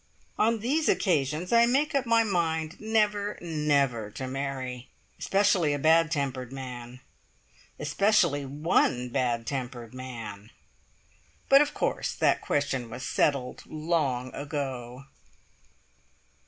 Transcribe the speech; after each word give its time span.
On 0.39 0.61
these 0.61 0.89
occasions 0.89 1.53
I 1.53 1.67
make 1.67 1.93
up 1.93 2.07
my 2.07 2.23
mind 2.23 2.79
never, 2.81 3.37
never 3.39 4.09
to 4.09 4.25
marry. 4.27 4.89
Especially 5.19 5.73
a 5.73 5.77
bad 5.77 6.09
tempered 6.09 6.51
man. 6.51 7.01
Especially 7.77 8.43
one 8.43 9.09
bad 9.09 9.45
tempered 9.45 9.93
man! 9.93 10.49
But, 11.49 11.61
of 11.61 11.75
course, 11.75 12.15
that 12.15 12.41
question 12.41 12.89
was 12.89 13.05
settled 13.05 13.63
long 13.67 14.33
ago. 14.33 15.05